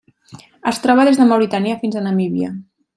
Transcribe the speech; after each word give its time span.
Es 0.71 0.79
troba 0.87 1.05
des 1.11 1.21
de 1.21 1.29
Mauritània 1.33 1.79
fins 1.85 1.99
a 2.03 2.07
Namíbia. 2.11 2.55